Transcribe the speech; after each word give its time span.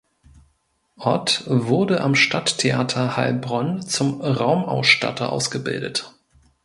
Ott 0.97 1.43
wurde 1.45 2.01
am 2.01 2.15
Stadttheater 2.15 3.17
Heilbronn 3.17 3.83
zum 3.83 4.19
Raumausstatter 4.23 5.31
ausgebildet. 5.31 6.11